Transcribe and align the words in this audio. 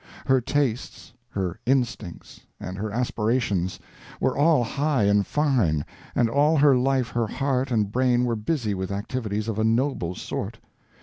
Her 0.25 0.41
tastes, 0.41 1.13
her 1.29 1.59
instincts, 1.63 2.41
and 2.59 2.75
her 2.79 2.89
aspirations 2.91 3.79
were 4.19 4.35
all 4.35 4.63
high 4.63 5.03
and 5.03 5.27
fine 5.27 5.85
and 6.15 6.27
all 6.27 6.57
her 6.57 6.75
life 6.75 7.09
her 7.11 7.27
heart 7.27 7.69
and 7.69 7.91
brain 7.91 8.25
were 8.25 8.35
busy 8.35 8.73
with 8.73 8.91
activities 8.91 9.47
of 9.47 9.59
a 9.59 9.63
noble 9.63 10.15
sort. 10.15 10.57